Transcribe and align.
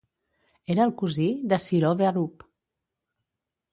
Era 0.75 0.87
el 0.89 0.93
cosí 1.01 1.27
de 1.53 1.61
Sir 1.67 1.83
Ove 1.91 2.09
Arup. 2.13 2.47